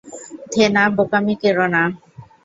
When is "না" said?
1.73-1.81